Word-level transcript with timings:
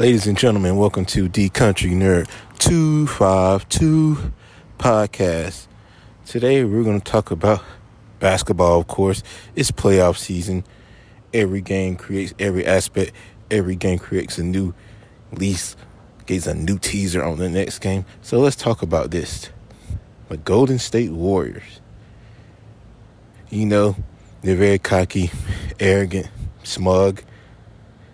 Ladies 0.00 0.26
and 0.26 0.38
gentlemen, 0.38 0.78
welcome 0.78 1.04
to 1.04 1.28
D 1.28 1.50
Country 1.50 1.90
Nerd 1.90 2.26
252 2.58 4.32
podcast. 4.78 5.66
Today 6.24 6.64
we're 6.64 6.84
going 6.84 7.02
to 7.02 7.04
talk 7.12 7.30
about 7.30 7.62
basketball, 8.18 8.80
of 8.80 8.86
course. 8.86 9.22
It's 9.54 9.70
playoff 9.70 10.16
season. 10.16 10.64
Every 11.34 11.60
game 11.60 11.96
creates 11.96 12.32
every 12.38 12.64
aspect. 12.64 13.12
Every 13.50 13.76
game 13.76 13.98
creates 13.98 14.38
a 14.38 14.42
new 14.42 14.72
lease, 15.32 15.76
gives 16.24 16.46
a 16.46 16.54
new 16.54 16.78
teaser 16.78 17.22
on 17.22 17.36
the 17.36 17.50
next 17.50 17.80
game. 17.80 18.06
So 18.22 18.38
let's 18.38 18.56
talk 18.56 18.80
about 18.80 19.10
this. 19.10 19.50
The 20.30 20.38
Golden 20.38 20.78
State 20.78 21.10
Warriors. 21.10 21.82
You 23.50 23.66
know, 23.66 23.96
they're 24.40 24.56
very 24.56 24.78
cocky, 24.78 25.30
arrogant, 25.78 26.30
smug. 26.62 27.22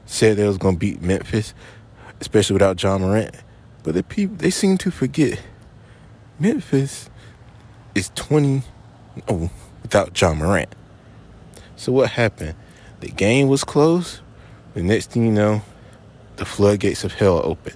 Said 0.09 0.37
they 0.37 0.47
was 0.47 0.57
going 0.57 0.77
to 0.77 0.79
beat 0.79 1.03
Memphis, 1.03 1.53
especially 2.21 2.55
without 2.55 2.83
Ja 2.83 2.99
Morant. 2.99 3.35
But 3.83 3.95
the 3.95 4.03
people, 4.03 4.37
they 4.37 4.51
seem 4.51 4.79
to 4.79 4.91
forget 4.91 5.41
Memphis 6.39 7.09
is 7.95 8.11
20 8.15 8.63
oh, 9.29 9.51
without 9.83 10.21
Ja 10.21 10.35
Morant. 10.35 10.75
So 11.77 11.93
what 11.93 12.11
happened? 12.11 12.55
The 13.01 13.09
game 13.09 13.49
was 13.49 13.65
close. 13.65 14.21
The 14.75 14.83
next 14.83 15.11
thing 15.11 15.25
you 15.25 15.33
know, 15.33 15.63
the 16.37 16.45
floodgates 16.45 17.05
of 17.05 17.15
hell 17.15 17.41
open. 17.45 17.75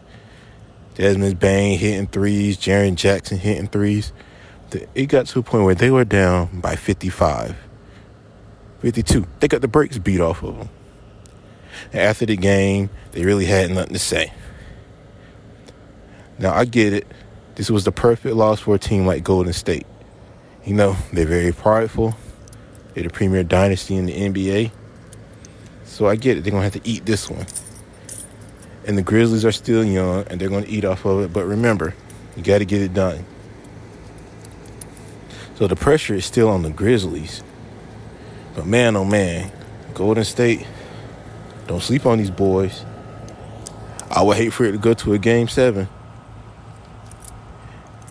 Desmond 0.95 1.39
Bane 1.39 1.79
hitting 1.79 2.07
threes, 2.09 2.59
Jaren 2.59 2.95
Jackson 2.95 3.39
hitting 3.39 3.69
threes. 3.69 4.13
It 4.95 5.07
got 5.07 5.27
to 5.27 5.39
a 5.39 5.43
point 5.43 5.65
where 5.65 5.75
they 5.75 5.91
were 5.91 6.05
down 6.05 6.61
by 6.61 6.77
55. 6.77 7.57
52. 8.81 9.27
They 9.41 9.49
got 9.49 9.61
the 9.61 9.69
brakes 9.69 9.99
beat 9.99 10.21
off 10.21 10.43
of 10.43 10.59
them. 10.59 10.69
After 11.93 12.27
the 12.27 12.37
game, 12.37 12.91
they 13.13 13.25
really 13.25 13.47
had 13.47 13.71
nothing 13.71 13.93
to 13.93 13.99
say. 13.99 14.33
Now, 16.39 16.55
I 16.55 16.65
get 16.65 16.93
it. 16.93 17.07
This 17.57 17.71
was 17.71 17.85
the 17.85 17.93
perfect 17.93 18.35
loss 18.35 18.61
for 18.61 18.75
a 18.75 18.79
team 18.79 19.07
like 19.07 19.23
Golden 19.23 19.53
State. 19.53 19.87
You 20.65 20.75
know, 20.75 20.97
they're 21.13 21.27
very 21.27 21.53
prideful. 21.53 22.15
They're 22.95 23.05
the 23.05 23.11
premier 23.11 23.43
dynasty 23.43 23.97
in 23.97 24.07
the 24.07 24.15
NBA. 24.15 24.73
So 25.85 26.09
I 26.09 26.17
get 26.17 26.39
it. 26.39 26.45
They're 26.45 26.51
going 26.51 26.63
to 26.63 26.71
have 26.73 26.83
to 26.83 26.89
eat 26.89 27.05
this 27.05 27.29
one. 27.29 27.47
And 28.87 28.97
the 28.97 29.03
Grizzlies 29.03 29.45
are 29.45 29.53
still 29.53 29.85
young 29.85 30.27
and 30.29 30.41
they're 30.41 30.49
going 30.49 30.65
to 30.65 30.71
eat 30.71 30.85
off 30.85 31.05
of 31.05 31.23
it. 31.23 31.33
But 31.33 31.45
remember, 31.45 31.95
you 32.37 32.43
got 32.43 32.59
to 32.59 32.65
get 32.65 32.81
it 32.81 32.95
done. 32.95 33.25
So 35.57 35.67
the 35.67 35.77
pressure 35.77 36.15
is 36.15 36.25
still 36.25 36.49
on 36.49 36.63
the 36.63 36.71
Grizzlies. 36.71 37.43
But 38.55 38.67
man, 38.67 38.97
oh 38.97 39.05
man, 39.05 39.53
Golden 39.93 40.25
State, 40.25 40.67
don't 41.71 41.81
sleep 41.81 42.05
on 42.05 42.19
these 42.19 42.33
boys. 42.33 42.85
I 44.11 44.25
would 44.25 44.37
hate 44.37 44.53
for 44.53 44.65
it 44.65 44.73
to 44.73 44.79
go 44.79 44.93
to 44.93 45.13
a 45.13 45.19
game 45.19 45.47
seven. 45.47 45.89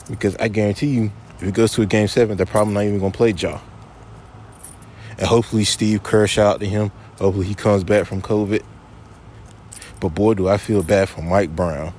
Because 0.10 0.38
I 0.38 0.48
guarantee 0.48 0.88
you, 0.88 1.12
if 1.42 1.44
it 1.44 1.54
goes 1.54 1.74
to 1.74 1.82
a 1.82 1.86
game 1.86 2.08
seven, 2.08 2.38
they're 2.38 2.46
probably 2.46 2.74
not 2.74 2.84
even 2.86 3.00
going 3.00 3.12
to 3.12 3.18
play 3.18 3.32
Ja. 3.32 3.60
And 5.18 5.28
hopefully 5.28 5.66
Steve 5.66 6.04
Kerr 6.04 6.26
shout 6.26 6.56
out 6.56 6.60
to 6.62 6.66
him. 6.68 6.90
Hopefully 7.18 7.48
he 7.48 7.54
comes 7.54 7.84
back 7.84 8.08
from 8.08 8.22
COVID. 8.22 8.64
But 10.00 10.10
boy, 10.10 10.36
do 10.36 10.48
I 10.48 10.56
feel 10.56 10.82
bad 10.82 11.10
for 11.10 11.22
Mike 11.22 11.54
Brown. 11.54 11.94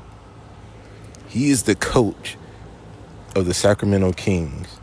He 1.29 1.51
is 1.51 1.65
the 1.65 1.75
coach 1.75 2.39
of 3.37 3.45
the 3.45 3.53
Sacramento 3.53 4.13
Kings. 4.13 4.81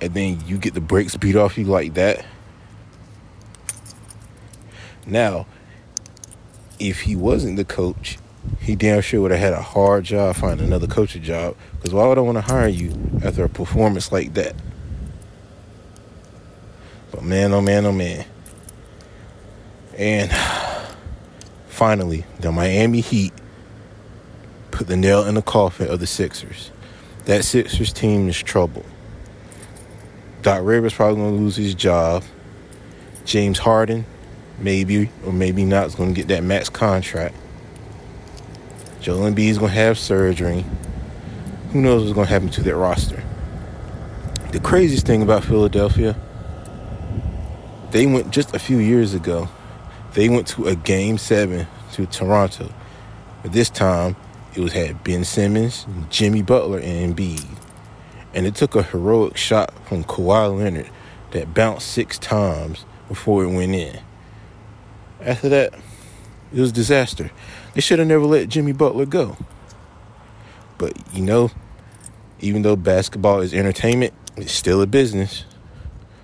And 0.00 0.12
then 0.12 0.42
you 0.44 0.58
get 0.58 0.74
the 0.74 0.80
brakes 0.80 1.16
beat 1.16 1.36
off 1.36 1.56
you 1.56 1.66
like 1.66 1.94
that. 1.94 2.24
Now, 5.06 5.46
if 6.78 7.02
he 7.02 7.16
wasn't 7.16 7.56
the 7.56 7.64
coach, 7.64 8.18
he 8.60 8.76
damn 8.76 9.00
sure 9.00 9.20
would 9.22 9.30
have 9.30 9.40
had 9.40 9.52
a 9.52 9.62
hard 9.62 10.04
job 10.04 10.36
finding 10.36 10.66
another 10.66 10.86
coaching 10.86 11.22
job. 11.22 11.56
Because 11.72 11.92
why 11.92 12.06
would 12.06 12.18
I 12.18 12.22
want 12.22 12.36
to 12.36 12.42
hire 12.42 12.68
you 12.68 12.92
after 13.24 13.44
a 13.44 13.48
performance 13.48 14.12
like 14.12 14.34
that? 14.34 14.54
But 17.10 17.22
man, 17.22 17.52
oh 17.52 17.60
man, 17.60 17.86
oh 17.86 17.92
man. 17.92 18.24
And 19.96 20.30
finally, 21.68 22.24
the 22.40 22.52
Miami 22.52 23.00
Heat 23.00 23.32
put 24.70 24.86
the 24.86 24.96
nail 24.96 25.24
in 25.24 25.34
the 25.34 25.42
coffin 25.42 25.88
of 25.88 26.00
the 26.00 26.06
Sixers. 26.06 26.70
That 27.24 27.44
Sixers 27.44 27.92
team 27.92 28.28
is 28.28 28.40
trouble. 28.40 28.84
Doc 30.42 30.60
Rivers 30.62 30.94
probably 30.94 31.16
going 31.16 31.36
to 31.36 31.42
lose 31.42 31.56
his 31.56 31.74
job. 31.74 32.24
James 33.24 33.58
Harden, 33.58 34.06
maybe 34.60 35.10
or 35.24 35.32
maybe 35.32 35.64
not, 35.64 35.86
is 35.86 35.94
going 35.94 36.14
to 36.14 36.20
get 36.20 36.28
that 36.28 36.42
max 36.42 36.68
contract. 36.68 37.34
Joel 39.00 39.30
Embiid 39.30 39.48
is 39.48 39.58
going 39.58 39.70
to 39.70 39.78
have 39.78 39.98
surgery. 39.98 40.64
Who 41.72 41.80
knows 41.80 42.02
what's 42.02 42.14
going 42.14 42.26
to 42.26 42.32
happen 42.32 42.48
to 42.50 42.62
that 42.62 42.76
roster? 42.76 43.22
The 44.52 44.60
craziest 44.60 45.06
thing 45.06 45.22
about 45.22 45.44
Philadelphia, 45.44 46.16
they 47.90 48.06
went 48.06 48.30
just 48.30 48.54
a 48.54 48.58
few 48.58 48.78
years 48.78 49.14
ago. 49.14 49.48
They 50.14 50.28
went 50.28 50.46
to 50.48 50.66
a 50.66 50.74
game 50.74 51.18
seven 51.18 51.66
to 51.92 52.06
Toronto. 52.06 52.72
But 53.42 53.52
this 53.52 53.70
time, 53.70 54.16
it 54.54 54.60
was 54.60 54.72
had 54.72 55.04
Ben 55.04 55.24
Simmons, 55.24 55.86
Jimmy 56.08 56.42
Butler, 56.42 56.78
and 56.78 57.14
Embiid. 57.14 57.46
And 58.34 58.46
it 58.46 58.54
took 58.54 58.74
a 58.74 58.82
heroic 58.82 59.36
shot 59.36 59.72
from 59.86 60.04
Kawhi 60.04 60.58
Leonard 60.58 60.90
that 61.30 61.54
bounced 61.54 61.88
six 61.88 62.18
times 62.18 62.84
before 63.06 63.44
it 63.44 63.52
went 63.52 63.74
in. 63.74 64.00
After 65.20 65.48
that, 65.48 65.74
it 66.52 66.60
was 66.60 66.72
disaster. 66.72 67.30
They 67.74 67.80
should 67.80 67.98
have 67.98 68.08
never 68.08 68.24
let 68.24 68.48
Jimmy 68.48 68.72
Butler 68.72 69.06
go. 69.06 69.36
But 70.78 70.96
you 71.12 71.22
know, 71.22 71.50
even 72.40 72.62
though 72.62 72.76
basketball 72.76 73.40
is 73.40 73.52
entertainment, 73.52 74.14
it's 74.36 74.52
still 74.52 74.80
a 74.80 74.86
business. 74.86 75.44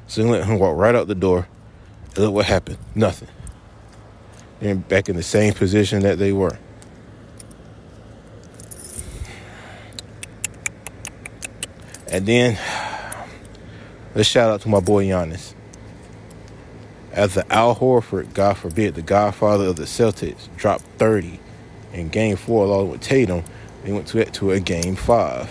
So 0.06 0.22
they 0.22 0.28
let 0.28 0.44
him 0.44 0.58
walk 0.58 0.76
right 0.76 0.94
out 0.94 1.08
the 1.08 1.14
door. 1.14 1.48
And 2.14 2.24
look 2.24 2.34
what 2.34 2.46
happened. 2.46 2.78
Nothing. 2.94 3.28
They're 4.60 4.74
back 4.76 5.08
in 5.08 5.16
the 5.16 5.22
same 5.22 5.52
position 5.52 6.02
that 6.02 6.18
they 6.18 6.32
were. 6.32 6.58
And 12.08 12.24
then 12.26 12.58
let's 14.14 14.28
shout 14.28 14.50
out 14.50 14.60
to 14.60 14.68
my 14.68 14.78
boy 14.78 15.04
Giannis. 15.06 15.54
As 17.14 17.34
the 17.34 17.50
Al 17.52 17.76
Horford, 17.76 18.34
God 18.34 18.56
forbid, 18.56 18.96
the 18.96 19.02
godfather 19.02 19.66
of 19.66 19.76
the 19.76 19.84
Celtics, 19.84 20.48
dropped 20.56 20.82
30 20.98 21.38
in 21.92 22.08
game 22.08 22.34
four 22.34 22.64
along 22.64 22.90
with 22.90 23.02
Tatum, 23.02 23.44
they 23.84 23.92
went 23.92 24.08
to, 24.08 24.24
to 24.24 24.50
a 24.50 24.58
game 24.58 24.96
five. 24.96 25.48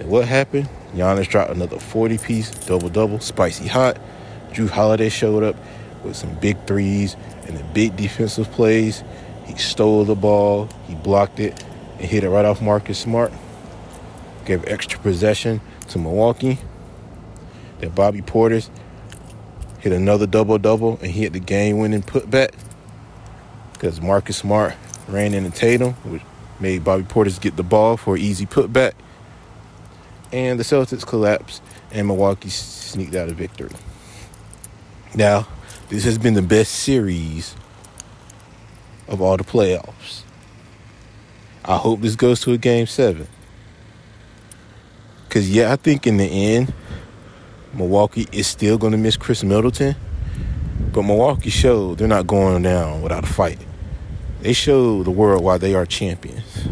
And 0.00 0.08
what 0.08 0.26
happened? 0.26 0.68
Giannis 0.96 1.28
dropped 1.28 1.52
another 1.52 1.78
40 1.78 2.18
piece 2.18 2.50
double 2.66 2.88
double, 2.88 3.20
spicy 3.20 3.68
hot. 3.68 4.00
Jrue 4.50 4.68
Holiday 4.68 5.08
showed 5.10 5.44
up 5.44 5.54
with 6.02 6.16
some 6.16 6.34
big 6.40 6.56
threes 6.66 7.14
and 7.46 7.56
the 7.56 7.62
big 7.62 7.96
defensive 7.96 8.50
plays. 8.50 9.04
He 9.44 9.56
stole 9.56 10.04
the 10.04 10.16
ball, 10.16 10.68
he 10.88 10.96
blocked 10.96 11.38
it, 11.38 11.64
and 11.98 12.06
hit 12.08 12.24
it 12.24 12.30
right 12.30 12.44
off 12.44 12.60
Marcus 12.60 12.98
Smart. 12.98 13.32
Gave 14.44 14.64
extra 14.66 14.98
possession 14.98 15.60
to 15.86 16.00
Milwaukee. 16.00 16.58
Then 17.78 17.90
Bobby 17.90 18.22
Portis 18.22 18.70
another 19.92 20.26
double 20.26 20.58
double 20.58 20.98
and 21.02 21.10
he 21.10 21.22
hit 21.22 21.32
the 21.32 21.40
game 21.40 21.78
winning 21.78 22.02
putback 22.02 22.54
because 23.72 24.00
Marcus 24.00 24.38
Smart 24.38 24.74
ran 25.06 25.34
into 25.34 25.50
Tatum, 25.50 25.92
which 26.04 26.22
made 26.60 26.84
Bobby 26.84 27.04
Portis 27.04 27.40
get 27.40 27.56
the 27.56 27.62
ball 27.62 27.96
for 27.96 28.16
an 28.16 28.20
easy 28.20 28.46
putback. 28.46 28.92
And 30.32 30.58
the 30.58 30.64
Celtics 30.64 31.06
collapsed 31.06 31.62
and 31.90 32.06
Milwaukee 32.06 32.50
sneaked 32.50 33.14
out 33.14 33.28
a 33.28 33.34
victory. 33.34 33.70
Now, 35.14 35.48
this 35.88 36.04
has 36.04 36.18
been 36.18 36.34
the 36.34 36.42
best 36.42 36.72
series 36.72 37.54
of 39.06 39.22
all 39.22 39.36
the 39.36 39.44
playoffs. 39.44 40.22
I 41.64 41.76
hope 41.76 42.00
this 42.00 42.16
goes 42.16 42.40
to 42.42 42.52
a 42.52 42.58
game 42.58 42.86
seven. 42.86 43.28
Because, 45.26 45.50
yeah, 45.50 45.72
I 45.72 45.76
think 45.76 46.06
in 46.06 46.16
the 46.16 46.24
end, 46.24 46.72
Milwaukee 47.78 48.26
is 48.32 48.48
still 48.48 48.76
going 48.76 48.90
to 48.90 48.98
miss 48.98 49.16
Khris 49.16 49.44
Middleton. 49.44 49.94
But 50.92 51.02
Milwaukee 51.02 51.50
showed 51.50 51.98
they're 51.98 52.08
not 52.08 52.26
going 52.26 52.62
down 52.62 53.02
without 53.02 53.22
a 53.22 53.26
fight. 53.28 53.64
They 54.40 54.52
showed 54.52 55.06
the 55.06 55.12
world 55.12 55.44
why 55.44 55.58
they 55.58 55.74
are 55.74 55.86
champions. 55.86 56.68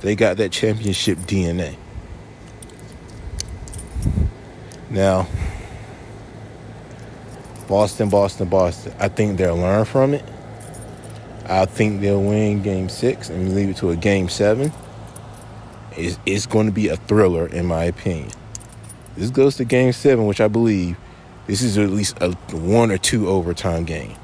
They 0.00 0.16
got 0.16 0.38
that 0.38 0.50
championship 0.50 1.18
DNA. 1.18 1.76
Now, 4.90 5.28
Boston, 7.68 8.08
Boston, 8.08 8.48
Boston. 8.48 8.92
I 8.98 9.06
think 9.06 9.38
they'll 9.38 9.56
learn 9.56 9.84
from 9.84 10.14
it. 10.14 10.24
I 11.46 11.64
think 11.64 12.00
they'll 12.00 12.22
win 12.22 12.62
game 12.62 12.88
six 12.88 13.30
and 13.30 13.54
leave 13.54 13.68
it 13.68 13.76
to 13.78 13.90
a 13.90 13.96
game 13.96 14.28
seven. 14.28 14.72
It's, 15.92 16.18
it's 16.26 16.46
going 16.46 16.66
to 16.66 16.72
be 16.72 16.88
a 16.88 16.96
thriller, 16.96 17.46
in 17.46 17.66
my 17.66 17.84
opinion. 17.84 18.30
This 19.18 19.30
goes 19.30 19.56
to 19.56 19.64
game 19.64 19.92
seven, 19.92 20.26
which 20.26 20.40
I 20.40 20.46
believe 20.46 20.96
this 21.48 21.60
is 21.60 21.76
at 21.76 21.90
least 21.90 22.16
a 22.20 22.30
one 22.52 22.92
or 22.92 22.98
two 22.98 23.28
overtime 23.28 23.84
game. 23.84 24.14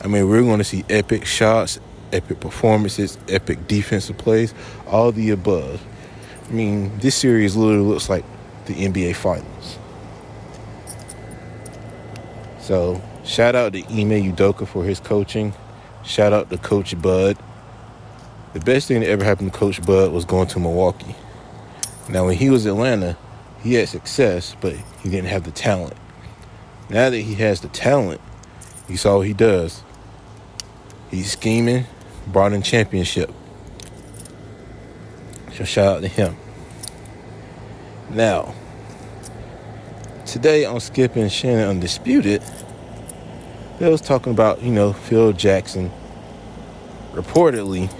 I 0.00 0.06
mean, 0.06 0.30
we're 0.30 0.40
going 0.40 0.58
to 0.58 0.64
see 0.64 0.82
epic 0.88 1.26
shots, 1.26 1.78
epic 2.10 2.40
performances, 2.40 3.18
epic 3.28 3.68
defensive 3.68 4.16
plays, 4.16 4.54
all 4.86 5.12
the 5.12 5.28
above. 5.28 5.82
I 6.48 6.52
mean, 6.52 6.98
this 7.00 7.14
series 7.14 7.54
literally 7.54 7.86
looks 7.86 8.08
like 8.08 8.24
the 8.64 8.72
NBA 8.72 9.14
Finals. 9.14 9.78
So, 12.60 13.02
shout 13.26 13.54
out 13.54 13.74
to 13.74 13.80
Ime 13.90 14.32
Udoka 14.34 14.66
for 14.66 14.84
his 14.84 15.00
coaching. 15.00 15.52
Shout 16.02 16.32
out 16.32 16.48
to 16.48 16.56
Coach 16.56 17.00
Bud. 17.02 17.36
The 18.54 18.60
best 18.60 18.88
thing 18.88 19.00
that 19.00 19.10
ever 19.10 19.22
happened 19.22 19.52
to 19.52 19.58
Coach 19.58 19.84
Bud 19.84 20.12
was 20.12 20.24
going 20.24 20.48
to 20.48 20.60
Milwaukee. 20.60 21.14
Now, 22.08 22.24
when 22.24 22.38
he 22.38 22.48
was 22.48 22.64
Atlanta, 22.64 23.18
he 23.62 23.74
had 23.74 23.88
success, 23.88 24.56
but 24.60 24.74
he 25.02 25.08
didn't 25.08 25.28
have 25.28 25.44
the 25.44 25.50
talent. 25.50 25.94
Now 26.90 27.10
that 27.10 27.18
he 27.18 27.34
has 27.36 27.60
the 27.60 27.68
talent, 27.68 28.20
you 28.88 28.96
saw 28.96 29.18
what 29.18 29.26
he 29.26 29.32
does. 29.32 29.82
He's 31.10 31.30
scheming, 31.32 31.86
brought 32.26 32.52
in 32.52 32.62
championship. 32.62 33.30
So 35.54 35.64
shout 35.64 35.96
out 35.96 36.02
to 36.02 36.08
him. 36.08 36.36
Now, 38.10 38.54
today 40.26 40.64
on 40.64 40.80
Skip 40.80 41.16
and 41.16 41.30
Shannon 41.30 41.68
Undisputed, 41.68 42.42
they 43.78 43.90
was 43.90 44.00
talking 44.00 44.32
about, 44.32 44.62
you 44.62 44.72
know, 44.72 44.92
Phil 44.92 45.32
Jackson 45.32 45.90
reportedly 47.12 47.92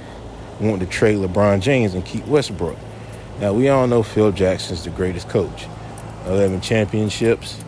wanting 0.61 0.87
to 0.87 0.93
trade 0.93 1.19
LeBron 1.19 1.61
James 1.61 1.94
and 1.94 2.05
keep 2.05 2.26
Westbrook. 2.26 2.79
Now, 3.40 3.52
we 3.52 3.69
all 3.69 3.87
know 3.87 4.02
Phil 4.02 4.32
Jackson's 4.32 4.84
the 4.84 4.90
greatest 4.90 5.29
coach. 5.29 5.67
11 6.26 6.61
championships, 6.61 7.58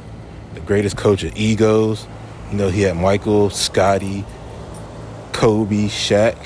the 0.54 0.60
greatest 0.60 0.96
coach 0.96 1.24
of 1.24 1.36
egos. 1.36 2.06
You 2.50 2.58
know, 2.58 2.68
he 2.68 2.82
had 2.82 2.96
Michael, 2.96 3.50
Scottie, 3.50 4.24
Kobe, 5.32 5.86
Shaq. 5.86 6.36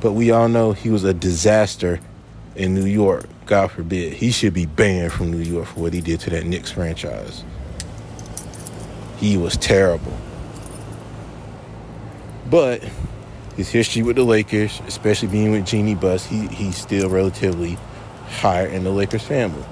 But 0.00 0.12
we 0.12 0.30
all 0.30 0.48
know 0.48 0.72
he 0.72 0.90
was 0.90 1.04
a 1.04 1.14
disaster 1.14 1.98
in 2.54 2.74
New 2.74 2.86
York. 2.86 3.26
God 3.46 3.70
forbid. 3.72 4.14
He 4.14 4.30
should 4.30 4.54
be 4.54 4.66
banned 4.66 5.12
from 5.12 5.30
New 5.30 5.38
York 5.38 5.66
for 5.66 5.80
what 5.80 5.92
he 5.92 6.00
did 6.00 6.20
to 6.20 6.30
that 6.30 6.46
Knicks 6.46 6.70
franchise. 6.70 7.44
He 9.18 9.36
was 9.36 9.56
terrible. 9.56 10.16
But 12.48 12.82
his 13.56 13.70
history 13.70 14.02
with 14.02 14.16
the 14.16 14.24
Lakers, 14.24 14.80
especially 14.86 15.28
being 15.28 15.50
with 15.50 15.66
Jeanie 15.66 15.94
Buss, 15.94 16.26
he, 16.26 16.46
he's 16.48 16.76
still 16.76 17.08
relatively 17.08 17.78
higher 18.34 18.66
in 18.66 18.84
the 18.84 18.90
Lakers 18.90 19.22
family. 19.22 19.64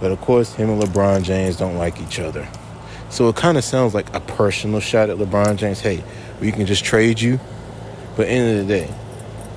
But 0.00 0.10
of 0.10 0.20
course, 0.20 0.52
him 0.54 0.68
and 0.68 0.82
LeBron 0.82 1.22
James 1.22 1.56
don't 1.56 1.76
like 1.76 2.00
each 2.00 2.18
other. 2.18 2.48
So 3.08 3.28
it 3.28 3.36
kind 3.36 3.56
of 3.58 3.64
sounds 3.64 3.94
like 3.94 4.12
a 4.14 4.20
personal 4.20 4.80
shot 4.80 5.10
at 5.10 5.18
LeBron 5.18 5.56
James. 5.56 5.80
Hey, 5.80 6.02
we 6.40 6.50
can 6.50 6.66
just 6.66 6.84
trade 6.84 7.20
you. 7.20 7.38
But 8.16 8.28
end 8.28 8.58
of 8.58 8.66
the 8.66 8.74
day, 8.74 8.94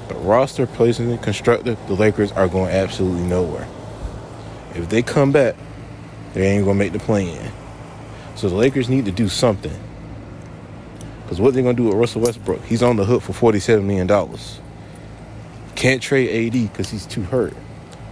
the 0.08 0.16
roster 0.16 0.68
placement 0.68 1.24
constructed, 1.24 1.78
the 1.88 1.94
Lakers 1.94 2.32
are 2.32 2.48
going 2.48 2.72
absolutely 2.72 3.24
nowhere. 3.24 3.68
If 4.76 4.90
they 4.90 5.02
come 5.02 5.32
back, 5.32 5.56
they 6.34 6.46
ain't 6.48 6.66
gonna 6.66 6.78
make 6.78 6.92
the 6.92 7.00
play 7.00 7.30
in. 7.32 7.52
So 8.36 8.50
the 8.50 8.56
Lakers 8.56 8.90
need 8.90 9.06
to 9.06 9.12
do 9.12 9.30
something. 9.30 9.78
Because 11.24 11.42
what 11.42 11.54
they're 11.54 11.64
gonna 11.64 11.76
do 11.76 11.86
with 11.86 11.96
Russell 11.96 12.22
Westbrook, 12.22 12.64
he's 12.66 12.84
on 12.84 12.98
the 12.98 13.06
hook 13.06 13.24
for 13.24 13.34
$47 13.34 13.84
million. 13.84 14.08
Can't 15.76 16.02
trade 16.02 16.48
AD 16.48 16.72
because 16.72 16.90
he's 16.90 17.06
too 17.06 17.24
hurt. 17.24 17.54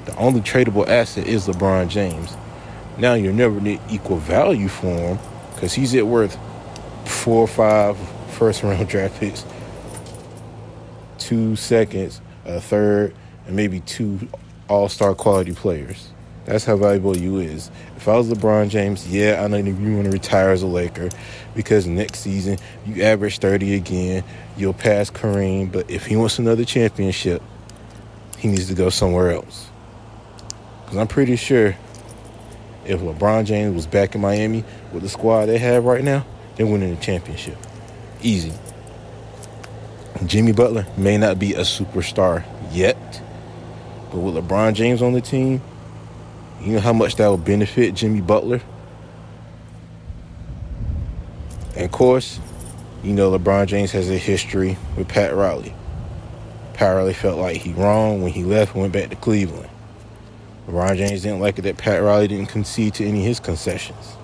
The 0.05 0.15
only 0.17 0.41
tradable 0.41 0.87
asset 0.87 1.27
is 1.27 1.47
LeBron 1.47 1.87
James. 1.87 2.35
Now 2.97 3.13
you're 3.13 3.33
never 3.33 3.59
need 3.59 3.79
equal 3.89 4.17
value 4.17 4.67
for 4.67 4.87
him 4.87 5.19
because 5.55 5.73
he's 5.73 5.95
at 5.95 6.05
worth 6.05 6.37
four 7.05 7.41
or 7.41 7.47
five 7.47 7.97
first 8.31 8.63
round 8.63 8.87
draft 8.89 9.19
picks, 9.19 9.45
two 11.17 11.55
seconds, 11.55 12.21
a 12.45 12.59
third, 12.59 13.15
and 13.47 13.55
maybe 13.55 13.79
two 13.79 14.27
all 14.67 14.89
star 14.89 15.15
quality 15.15 15.53
players. 15.53 16.09
That's 16.45 16.65
how 16.65 16.75
valuable 16.75 17.15
you 17.15 17.37
is. 17.37 17.71
If 17.95 18.09
I 18.09 18.17
was 18.17 18.29
LeBron 18.29 18.67
James, 18.69 19.07
yeah, 19.07 19.41
I 19.41 19.47
know 19.47 19.57
you 19.57 19.93
want 19.93 20.05
to 20.05 20.11
retire 20.11 20.49
as 20.49 20.61
a 20.61 20.67
Laker 20.67 21.09
because 21.55 21.87
next 21.87 22.19
season 22.19 22.57
you 22.85 23.01
average 23.01 23.39
30 23.39 23.75
again, 23.75 24.23
you'll 24.57 24.73
pass 24.73 25.09
Kareem. 25.09 25.71
But 25.71 25.89
if 25.89 26.05
he 26.05 26.17
wants 26.17 26.39
another 26.39 26.65
championship, 26.65 27.41
he 28.43 28.49
needs 28.49 28.67
to 28.67 28.75
go 28.75 28.89
somewhere 28.89 29.31
else. 29.31 29.69
Because 30.83 30.97
I'm 30.97 31.07
pretty 31.07 31.37
sure 31.37 31.77
if 32.85 32.99
LeBron 32.99 33.45
James 33.45 33.73
was 33.73 33.87
back 33.87 34.15
in 34.15 34.21
Miami 34.21 34.65
with 34.91 35.01
the 35.01 35.07
squad 35.07 35.45
they 35.45 35.57
have 35.57 35.85
right 35.85 36.03
now, 36.03 36.25
they're 36.57 36.67
winning 36.67 36.93
the 36.93 37.01
championship. 37.01 37.55
Easy. 38.21 38.51
Jimmy 40.25 40.51
Butler 40.51 40.85
may 40.97 41.17
not 41.17 41.39
be 41.39 41.53
a 41.53 41.61
superstar 41.61 42.43
yet, 42.69 42.97
but 44.11 44.19
with 44.19 44.35
LeBron 44.35 44.73
James 44.73 45.01
on 45.01 45.13
the 45.13 45.21
team, 45.21 45.61
you 46.61 46.73
know 46.73 46.81
how 46.81 46.91
much 46.91 47.15
that 47.15 47.29
would 47.29 47.45
benefit 47.45 47.95
Jimmy 47.95 48.19
Butler? 48.19 48.59
And 51.77 51.85
of 51.85 51.91
course, 51.93 52.41
you 53.03 53.13
know 53.13 53.31
LeBron 53.31 53.67
James 53.67 53.93
has 53.93 54.09
a 54.09 54.17
history 54.17 54.77
with 54.97 55.07
Pat 55.07 55.33
Riley. 55.33 55.73
Pat 56.83 56.97
Riley 56.97 57.13
felt 57.13 57.39
like 57.39 57.55
he 57.55 57.71
wrong 57.71 58.21
when 58.21 58.33
he 58.33 58.43
left 58.43 58.73
and 58.73 58.81
went 58.81 58.91
back 58.91 59.09
to 59.09 59.15
Cleveland. 59.15 59.69
LeBron 60.67 60.97
James 60.97 61.21
didn't 61.21 61.39
like 61.39 61.57
it 61.57 61.61
that 61.61 61.77
Pat 61.77 62.03
Riley 62.03 62.27
didn't 62.27 62.47
concede 62.47 62.95
to 62.95 63.05
any 63.05 63.21
of 63.21 63.25
his 63.25 63.39
concessions. 63.39 64.17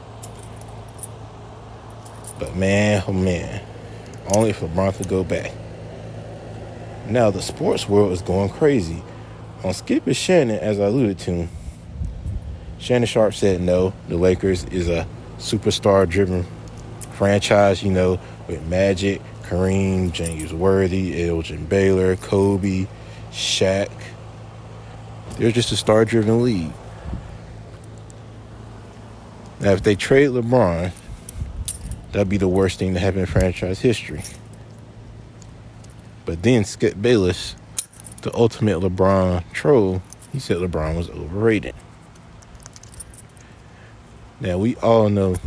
But 2.38 2.58
man, 2.58 3.02
oh 3.08 3.14
man, 3.14 3.66
only 4.36 4.50
if 4.50 4.60
LeBron 4.60 4.94
could 4.98 5.08
go 5.08 5.24
back. 5.24 5.54
Now 7.08 7.32
the 7.32 7.42
sports 7.42 7.88
world 7.88 8.12
is 8.12 8.22
going 8.22 8.50
crazy. 8.50 9.04
On 9.64 9.74
Skip 9.74 10.06
and 10.06 10.18
Shannon, 10.18 10.60
as 10.60 10.82
I 10.82 10.88
alluded 10.88 11.18
to, 11.20 11.48
Shannon 12.78 13.08
Sharpe 13.08 13.36
said 13.36 13.62
no, 13.62 13.94
the 14.10 14.18
Lakers 14.18 14.66
is 14.66 14.90
a 14.90 15.08
superstar 15.38 16.10
driven 16.10 16.46
franchise, 17.14 17.82
you 17.82 17.92
know, 17.92 18.20
with 18.50 18.62
Magic, 18.68 19.22
Kareem, 19.50 20.12
James 20.12 20.54
Worthy, 20.54 21.28
Elgin 21.28 21.66
Baylor, 21.66 22.16
Kobe, 22.18 22.86
Shaq. 23.32 23.90
They're 25.40 25.52
just 25.52 25.72
a 25.72 25.76
star 25.76 26.06
driven 26.06 26.44
league. 26.44 26.72
Now, 29.60 29.72
if 29.72 29.82
they 29.82 29.96
trade 29.96 30.30
LeBron, 30.30 30.92
that'd 32.12 32.30
be 32.30 32.38
the 32.38 32.48
worst 32.48 32.78
thing 32.78 32.94
to 32.94 33.00
happen 33.00 33.22
in 33.22 33.26
franchise 33.26 33.80
history. 33.80 34.22
But 36.26 36.44
then 36.44 36.64
Skip 36.64 37.02
Bayless, 37.02 37.56
the 38.22 38.32
ultimate 38.36 38.78
LeBron 38.78 39.52
troll, 39.52 40.04
he 40.32 40.38
said 40.38 40.58
LeBron 40.58 40.96
was 40.96 41.10
overrated. 41.10 41.74
Now 44.40 44.60
we 44.60 44.76
all 44.76 45.10
know 45.10 45.38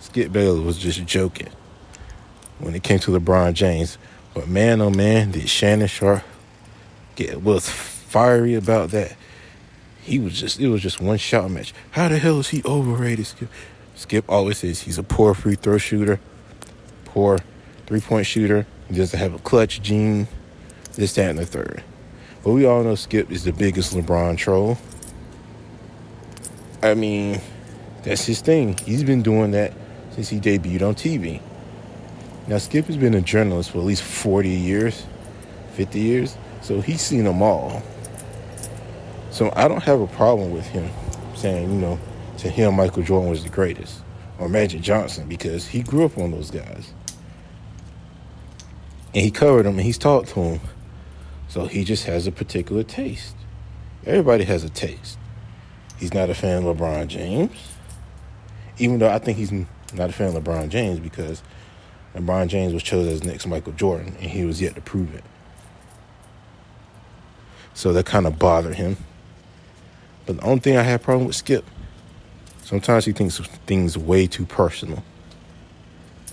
Skip 0.00 0.32
Bayless 0.32 0.64
was 0.66 0.78
just 0.78 1.06
joking 1.06 1.48
when 2.62 2.74
it 2.74 2.82
came 2.82 2.98
to 3.00 3.10
LeBron 3.10 3.54
James. 3.54 3.98
But 4.34 4.48
man, 4.48 4.80
oh 4.80 4.90
man, 4.90 5.32
did 5.32 5.48
Shannon 5.48 5.88
Sharpe 5.88 6.22
get 7.16 7.42
was 7.42 7.68
fiery 7.68 8.54
about 8.54 8.90
that. 8.90 9.16
He 10.00 10.18
was 10.18 10.40
just 10.40 10.58
it 10.58 10.68
was 10.68 10.80
just 10.80 11.00
one 11.00 11.18
shot 11.18 11.50
match. 11.50 11.74
How 11.90 12.08
the 12.08 12.18
hell 12.18 12.38
is 12.40 12.48
he 12.48 12.62
overrated? 12.64 13.26
Skip, 13.26 13.48
Skip 13.94 14.24
always 14.28 14.58
says 14.58 14.80
he's 14.80 14.98
a 14.98 15.02
poor 15.02 15.34
free 15.34 15.56
throw 15.56 15.78
shooter, 15.78 16.20
poor 17.04 17.38
three 17.86 18.00
point 18.00 18.26
shooter. 18.26 18.66
He 18.88 18.94
doesn't 18.94 19.18
have 19.18 19.34
a 19.34 19.38
clutch 19.38 19.82
gene. 19.82 20.28
This, 20.94 21.14
that, 21.14 21.30
and 21.30 21.38
the 21.38 21.46
third. 21.46 21.82
But 22.44 22.52
we 22.52 22.66
all 22.66 22.82
know 22.82 22.94
Skip 22.94 23.30
is 23.30 23.44
the 23.44 23.52
biggest 23.52 23.94
LeBron 23.94 24.36
troll. 24.36 24.76
I 26.82 26.94
mean, 26.94 27.40
that's 28.02 28.26
his 28.26 28.40
thing. 28.42 28.76
He's 28.78 29.02
been 29.04 29.22
doing 29.22 29.52
that 29.52 29.72
since 30.10 30.28
he 30.28 30.38
debuted 30.38 30.82
on 30.82 30.94
TV. 30.94 31.40
Now, 32.48 32.58
Skip 32.58 32.86
has 32.86 32.96
been 32.96 33.14
a 33.14 33.20
journalist 33.20 33.70
for 33.70 33.78
at 33.78 33.84
least 33.84 34.02
40 34.02 34.48
years, 34.48 35.04
50 35.74 36.00
years, 36.00 36.36
so 36.60 36.80
he's 36.80 37.00
seen 37.00 37.24
them 37.24 37.40
all. 37.40 37.82
So 39.30 39.52
I 39.56 39.68
don't 39.68 39.82
have 39.82 40.00
a 40.00 40.06
problem 40.08 40.50
with 40.50 40.66
him 40.66 40.90
saying, 41.34 41.72
you 41.72 41.78
know, 41.78 41.98
to 42.38 42.48
him, 42.48 42.74
Michael 42.74 43.02
Jordan 43.02 43.30
was 43.30 43.44
the 43.44 43.50
greatest, 43.50 44.02
or 44.38 44.48
Magic 44.48 44.80
Johnson, 44.80 45.28
because 45.28 45.68
he 45.68 45.82
grew 45.82 46.04
up 46.04 46.18
on 46.18 46.32
those 46.32 46.50
guys. 46.50 46.92
And 49.14 49.22
he 49.22 49.30
covered 49.30 49.64
them 49.64 49.74
and 49.74 49.82
he's 49.82 49.98
talked 49.98 50.28
to 50.30 50.40
him. 50.40 50.60
So 51.48 51.66
he 51.66 51.84
just 51.84 52.06
has 52.06 52.26
a 52.26 52.32
particular 52.32 52.82
taste. 52.82 53.36
Everybody 54.06 54.44
has 54.44 54.64
a 54.64 54.70
taste. 54.70 55.18
He's 55.98 56.14
not 56.14 56.30
a 56.30 56.34
fan 56.34 56.64
of 56.64 56.76
LeBron 56.76 57.06
James. 57.08 57.52
Even 58.78 58.98
though 58.98 59.10
I 59.10 59.18
think 59.18 59.38
he's 59.38 59.52
not 59.52 60.10
a 60.10 60.12
fan 60.12 60.34
of 60.34 60.42
LeBron 60.42 60.70
James 60.70 60.98
because 60.98 61.42
LeBron 62.14 62.48
James 62.48 62.74
was 62.74 62.82
chosen 62.82 63.12
as 63.12 63.24
next 63.24 63.46
Michael 63.46 63.72
Jordan 63.72 64.16
and 64.20 64.30
he 64.30 64.44
was 64.44 64.60
yet 64.60 64.74
to 64.74 64.80
prove 64.80 65.14
it. 65.14 65.24
So 67.74 67.92
that 67.92 68.06
kind 68.06 68.26
of 68.26 68.38
bothered 68.38 68.74
him. 68.74 68.96
But 70.26 70.38
the 70.38 70.44
only 70.44 70.60
thing 70.60 70.76
I 70.76 70.82
have 70.82 71.02
problem 71.02 71.26
with 71.26 71.36
Skip, 71.36 71.64
sometimes 72.62 73.04
he 73.04 73.12
thinks 73.12 73.38
things 73.66 73.96
way 73.96 74.26
too 74.26 74.44
personal. 74.44 75.02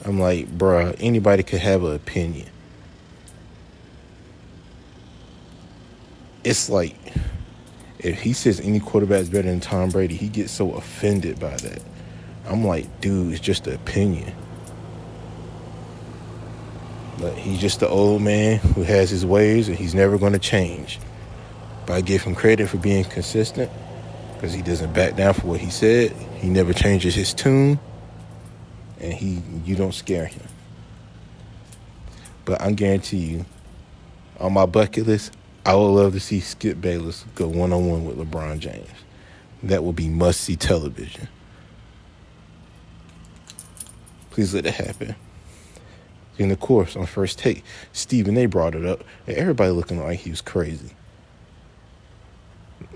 I'm 0.05 0.19
like, 0.19 0.47
bruh, 0.57 0.95
anybody 0.99 1.43
could 1.43 1.59
have 1.59 1.83
an 1.83 1.95
opinion. 1.95 2.49
It's 6.43 6.69
like 6.69 6.95
if 7.99 8.21
he 8.21 8.33
says 8.33 8.61
any 8.61 8.79
quarterback 8.79 9.21
is 9.21 9.29
better 9.29 9.49
than 9.49 9.59
Tom 9.59 9.89
Brady, 9.89 10.15
he 10.15 10.29
gets 10.29 10.51
so 10.51 10.71
offended 10.71 11.39
by 11.39 11.55
that. 11.57 11.81
I'm 12.47 12.63
like, 12.63 13.01
dude, 13.01 13.33
it's 13.33 13.41
just 13.41 13.67
an 13.67 13.75
opinion. 13.75 14.33
But 17.19 17.37
he's 17.37 17.59
just 17.59 17.81
the 17.81 17.89
old 17.89 18.21
man 18.21 18.59
who 18.59 18.83
has 18.83 19.09
his 19.09 19.25
ways 19.25 19.67
and 19.67 19.77
he's 19.77 19.93
never 19.93 20.17
going 20.17 20.33
to 20.33 20.39
change. 20.39 20.99
But 21.85 21.93
I 21.95 22.01
give 22.01 22.23
him 22.23 22.35
credit 22.35 22.69
for 22.69 22.77
being 22.77 23.03
consistent 23.03 23.69
because 24.33 24.53
he 24.53 24.61
doesn't 24.61 24.93
back 24.93 25.17
down 25.17 25.33
for 25.33 25.47
what 25.47 25.59
he 25.59 25.69
said. 25.69 26.11
He 26.37 26.49
never 26.49 26.71
changes 26.71 27.13
his 27.13 27.33
tune, 27.33 27.77
and 29.01 29.11
he 29.11 29.41
you 29.65 29.75
don't 29.75 29.93
scare 29.93 30.27
him. 30.27 30.43
But 32.45 32.61
I 32.61 32.71
guarantee 32.71 33.17
you, 33.17 33.45
on 34.39 34.53
my 34.53 34.65
bucket 34.65 35.07
list, 35.07 35.33
I 35.65 35.75
would 35.75 35.89
love 35.89 36.13
to 36.13 36.19
see 36.21 36.39
Skip 36.39 36.79
Bayless 36.79 37.25
go 37.35 37.47
one 37.47 37.73
on 37.73 37.89
one 37.89 38.05
with 38.05 38.17
LeBron 38.17 38.59
James. 38.59 38.87
That 39.63 39.83
would 39.83 39.95
be 39.95 40.07
must 40.07 40.41
see 40.41 40.55
television. 40.55 41.27
Please 44.31 44.53
let 44.53 44.65
it 44.65 44.73
happen. 44.73 45.15
And 46.39 46.51
of 46.53 46.59
course, 46.59 46.95
on 46.95 47.05
first 47.05 47.37
take, 47.37 47.63
Stephen 47.91 48.37
A 48.37 48.45
brought 48.45 48.73
it 48.73 48.85
up, 48.85 49.03
and 49.27 49.35
everybody 49.35 49.71
looking 49.71 50.01
like 50.01 50.19
he 50.19 50.29
was 50.29 50.41
crazy. 50.41 50.91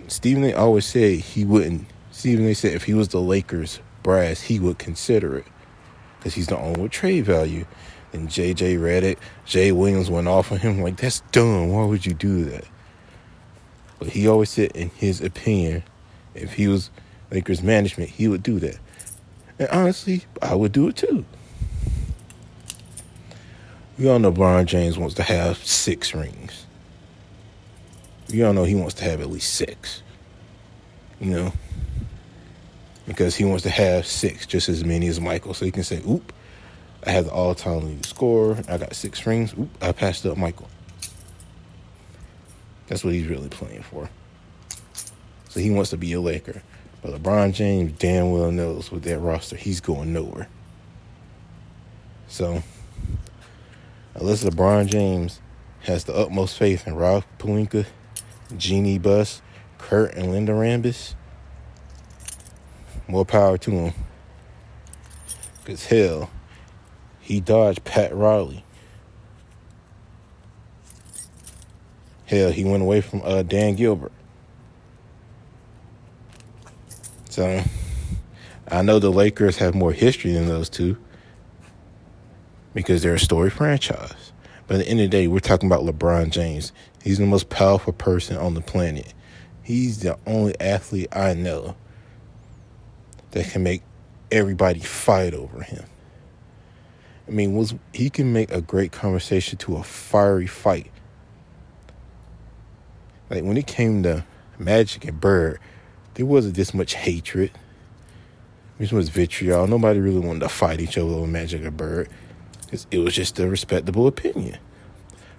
Stephen 0.07 0.43
A. 0.45 0.53
always 0.53 0.85
said 0.85 1.19
he 1.19 1.43
wouldn't. 1.43 1.87
Stephen 2.11 2.47
A. 2.47 2.53
said 2.53 2.73
if 2.73 2.83
he 2.83 2.93
was 2.93 3.09
the 3.09 3.19
Lakers 3.19 3.79
brass, 4.01 4.41
he 4.41 4.59
would 4.59 4.77
consider 4.77 5.37
it 5.37 5.45
because 6.17 6.33
he's 6.33 6.47
the 6.47 6.57
only 6.57 6.81
with 6.81 6.91
trade 6.91 7.25
value. 7.25 7.65
And 8.13 8.29
JJ 8.29 8.77
Redick. 8.77 9.17
Jay 9.45 9.71
Williams 9.71 10.09
went 10.09 10.27
off 10.27 10.51
on 10.51 10.59
him 10.59 10.81
like 10.81 10.97
that's 10.97 11.21
dumb. 11.31 11.69
Why 11.69 11.85
would 11.85 12.05
you 12.05 12.13
do 12.13 12.45
that? 12.45 12.65
But 13.97 14.09
he 14.09 14.27
always 14.27 14.51
said, 14.51 14.71
in 14.73 14.89
his 14.91 15.19
opinion, 15.19 15.83
if 16.35 16.53
he 16.53 16.67
was 16.67 16.91
Lakers 17.31 17.63
management, 17.63 18.11
he 18.11 18.27
would 18.27 18.43
do 18.43 18.59
that. 18.59 18.77
And 19.57 19.67
honestly, 19.69 20.25
I 20.41 20.55
would 20.55 20.71
do 20.71 20.87
it 20.89 20.95
too. 20.95 21.25
We 23.97 24.09
all 24.09 24.19
know 24.19 24.31
LeBron 24.31 24.65
James 24.65 24.97
wants 24.97 25.15
to 25.15 25.23
have 25.23 25.57
six 25.57 26.13
rings 26.13 26.65
you 28.33 28.45
all 28.45 28.53
know 28.53 28.63
he 28.63 28.75
wants 28.75 28.95
to 28.95 29.03
have 29.03 29.21
at 29.21 29.29
least 29.29 29.53
six. 29.53 30.01
You 31.19 31.29
know? 31.29 31.53
Because 33.07 33.35
he 33.35 33.45
wants 33.45 33.63
to 33.63 33.69
have 33.69 34.07
six, 34.07 34.45
just 34.45 34.69
as 34.69 34.83
many 34.83 35.07
as 35.07 35.19
Michael. 35.21 35.53
So 35.53 35.65
he 35.65 35.71
can 35.71 35.83
say, 35.83 36.01
oop, 36.07 36.33
I 37.05 37.11
have 37.11 37.25
the 37.25 37.31
all 37.31 37.53
time 37.53 37.81
leading 37.81 38.03
scorer. 38.03 38.57
I 38.67 38.77
got 38.77 38.95
six 38.95 39.25
rings. 39.25 39.53
Oop, 39.57 39.69
I 39.81 39.91
passed 39.91 40.25
up 40.25 40.37
Michael. 40.37 40.69
That's 42.87 43.03
what 43.03 43.13
he's 43.13 43.27
really 43.27 43.49
playing 43.49 43.83
for. 43.83 44.09
So 45.49 45.59
he 45.59 45.69
wants 45.69 45.91
to 45.91 45.97
be 45.97 46.13
a 46.13 46.21
Laker. 46.21 46.63
But 47.01 47.21
LeBron 47.21 47.53
James 47.53 47.93
damn 47.99 48.31
well 48.31 48.51
knows 48.51 48.91
with 48.91 49.03
that 49.03 49.19
roster, 49.19 49.57
he's 49.57 49.81
going 49.81 50.13
nowhere. 50.13 50.47
So, 52.27 52.63
unless 54.15 54.43
LeBron 54.43 54.87
James 54.87 55.41
has 55.81 56.05
the 56.05 56.13
utmost 56.13 56.57
faith 56.57 56.87
in 56.87 56.95
Rob 56.95 57.23
Pelinka 57.37 57.85
Jeanie 58.57 58.99
Buss, 58.99 59.41
Kurt, 59.77 60.13
and 60.13 60.31
Linda 60.31 60.53
Rambis. 60.53 61.15
More 63.07 63.25
power 63.25 63.57
to 63.59 63.71
him. 63.71 63.93
Because 65.63 65.85
hell, 65.85 66.29
he 67.19 67.39
dodged 67.39 67.83
Pat 67.83 68.15
Riley. 68.15 68.63
Hell, 72.25 72.51
he 72.51 72.63
went 72.63 72.83
away 72.83 73.01
from 73.01 73.21
uh, 73.23 73.43
Dan 73.43 73.75
Gilbert. 73.75 74.11
So, 77.29 77.63
I 78.67 78.81
know 78.81 78.99
the 78.99 79.11
Lakers 79.11 79.57
have 79.57 79.75
more 79.75 79.91
history 79.91 80.33
than 80.33 80.47
those 80.47 80.69
two 80.69 80.97
because 82.73 83.01
they're 83.01 83.15
a 83.15 83.19
story 83.19 83.49
franchise. 83.49 84.31
But 84.67 84.75
at 84.75 84.85
the 84.85 84.87
end 84.89 84.99
of 85.01 85.05
the 85.05 85.17
day, 85.17 85.27
we're 85.27 85.39
talking 85.39 85.71
about 85.71 85.85
LeBron 85.85 86.29
James. 86.29 86.71
He's 87.03 87.17
the 87.17 87.25
most 87.25 87.49
powerful 87.49 87.93
person 87.93 88.37
on 88.37 88.53
the 88.53 88.61
planet. 88.61 89.13
He's 89.61 89.99
the 89.99 90.17
only 90.25 90.59
athlete 90.59 91.09
I 91.11 91.33
know 91.33 91.75
that 93.31 93.49
can 93.49 93.63
make 93.63 93.83
everybody 94.31 94.79
fight 94.79 95.33
over 95.33 95.61
him. 95.63 95.85
I 97.27 97.31
mean, 97.31 97.55
was 97.55 97.73
he 97.93 98.09
can 98.09 98.33
make 98.33 98.51
a 98.51 98.61
great 98.61 98.91
conversation 98.91 99.57
to 99.59 99.77
a 99.77 99.83
fiery 99.83 100.47
fight. 100.47 100.91
Like 103.29 103.43
when 103.43 103.57
it 103.57 103.67
came 103.67 104.03
to 104.03 104.25
Magic 104.59 105.05
and 105.05 105.19
Bird, 105.19 105.59
there 106.15 106.25
wasn't 106.25 106.55
this 106.55 106.73
much 106.73 106.95
hatred. 106.95 107.51
This 108.77 108.91
was 108.91 109.09
vitriol. 109.09 109.67
Nobody 109.67 109.99
really 109.99 110.19
wanted 110.19 110.41
to 110.41 110.49
fight 110.49 110.81
each 110.81 110.97
other 110.97 111.09
over 111.09 111.27
Magic 111.27 111.63
and 111.63 111.77
Bird. 111.77 112.09
It 112.91 112.99
was 112.99 113.15
just 113.15 113.39
a 113.39 113.47
respectable 113.47 114.07
opinion. 114.07 114.57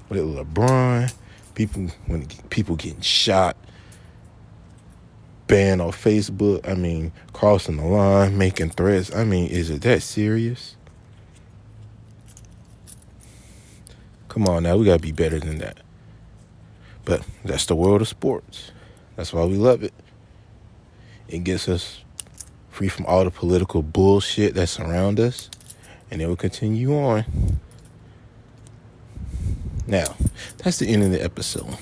But 0.09 0.19
LeBron, 0.19 1.13
people 1.55 1.89
when 2.07 2.27
people 2.51 2.77
getting 2.77 3.01
shot, 3.01 3.57
banned 5.47 5.83
on 5.83 5.93
Facebook. 5.93 6.69
I 6.69 6.75
mean, 6.75 7.13
crossing 7.33 7.77
the 7.77 7.85
line, 7.85 8.39
making 8.39 8.71
threats. 8.71 9.15
I 9.15 9.25
mean, 9.25 9.49
is 9.51 9.71
it 9.71 9.83
that 9.83 10.03
serious? 10.03 10.77
Come 14.29 14.49
on 14.49 14.65
now, 14.65 14.77
we 14.77 14.85
gotta 14.85 14.99
be 14.99 15.13
better 15.13 15.39
than 15.39 15.59
that. 15.59 15.79
But 17.05 17.23
that's 17.45 17.67
the 17.67 17.77
world 17.77 18.01
of 18.01 18.09
sports. 18.09 18.73
That's 19.17 19.33
why 19.33 19.45
we 19.45 19.55
love 19.55 19.83
it. 19.85 19.95
It 21.29 21.45
gets 21.45 21.69
us 21.69 22.03
free 22.71 22.89
from 22.89 23.07
all 23.07 23.25
the 23.25 23.31
political 23.31 23.83
bullshit 23.83 24.55
that 24.55 24.67
surround 24.67 25.21
us, 25.21 25.51
and 26.15 26.23
it 26.23 26.29
will 26.29 26.37
continue 26.37 26.95
on. 26.95 27.25
Now, 29.87 30.15
that's 30.59 30.79
the 30.79 30.89
end 30.89 31.03
of 31.03 31.11
the 31.11 31.23
episode. 31.23 31.77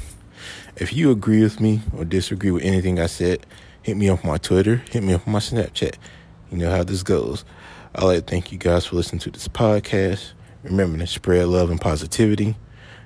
If 0.77 0.95
you 0.95 1.11
agree 1.11 1.43
with 1.43 1.61
me 1.61 1.83
or 1.95 2.07
disagree 2.07 2.51
with 2.51 2.65
anything 2.65 2.99
I 2.99 3.07
said, 3.07 3.45
hit 3.83 3.97
me 3.97 4.09
up 4.09 4.25
on 4.25 4.31
my 4.31 4.39
Twitter, 4.39 4.77
hit 4.91 5.03
me 5.03 5.13
up 5.13 5.27
on 5.29 5.35
my 5.35 5.39
Snapchat. 5.39 5.97
You 6.51 6.57
know 6.57 6.71
how 6.71 6.83
this 6.83 7.03
goes. 7.03 7.45
I'd 7.95 8.05
like 8.05 8.25
to 8.25 8.31
thank 8.31 8.51
you 8.51 8.59
guys 8.59 8.87
for 8.87 8.97
listening 8.97 9.21
to 9.21 9.31
this 9.31 9.49
podcast. 9.49 10.33
Remember 10.63 10.99
to 10.99 11.07
spread 11.07 11.47
love 11.49 11.71
and 11.71 11.81
positivity. 11.81 12.57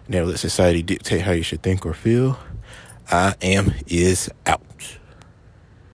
Never 0.06 0.26
let 0.26 0.38
society 0.38 0.82
dictate 0.82 1.22
how 1.22 1.32
you 1.32 1.42
should 1.42 1.62
think 1.62 1.84
or 1.84 1.92
feel. 1.92 2.38
I 3.10 3.34
am 3.42 3.74
is 3.88 4.30
out. 4.46 4.62